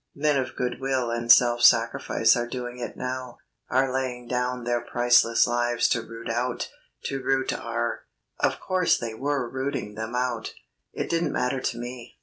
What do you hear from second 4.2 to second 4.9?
down their